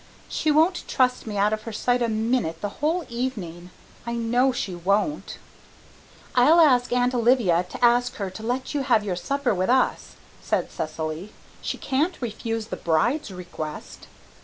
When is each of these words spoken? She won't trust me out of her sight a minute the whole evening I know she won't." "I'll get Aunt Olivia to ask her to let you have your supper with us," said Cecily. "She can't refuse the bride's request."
She 0.27 0.49
won't 0.49 0.87
trust 0.87 1.27
me 1.27 1.37
out 1.37 1.53
of 1.53 1.61
her 1.61 1.71
sight 1.71 2.01
a 2.01 2.09
minute 2.09 2.61
the 2.61 2.69
whole 2.81 3.05
evening 3.07 3.69
I 4.03 4.13
know 4.15 4.51
she 4.51 4.73
won't." 4.73 5.37
"I'll 6.33 6.79
get 6.79 6.91
Aunt 6.91 7.13
Olivia 7.13 7.67
to 7.69 7.85
ask 7.85 8.15
her 8.15 8.31
to 8.31 8.41
let 8.41 8.73
you 8.73 8.81
have 8.81 9.03
your 9.03 9.15
supper 9.15 9.53
with 9.53 9.69
us," 9.69 10.15
said 10.41 10.71
Cecily. 10.71 11.33
"She 11.61 11.77
can't 11.77 12.19
refuse 12.19 12.69
the 12.69 12.77
bride's 12.77 13.29
request." 13.29 14.07